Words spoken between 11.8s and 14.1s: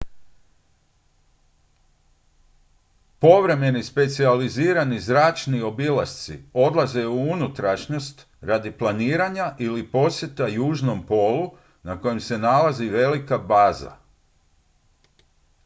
na kojem se nalazi velika baza